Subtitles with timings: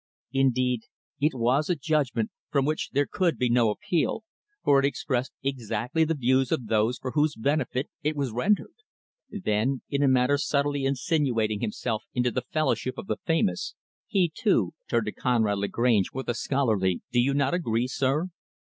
[0.33, 0.85] Indeed
[1.19, 4.23] it was a judgment from which there could be no appeal,
[4.63, 8.73] for it expressed exactly the views of those for whose benefit it was rendered.
[9.29, 13.75] Then, in a manner subtly insinuating himself into the fellowship of the famous,
[14.07, 18.29] he, too, turned to Conrad Lagrange with a scholarly; "Do you not agree, sir?"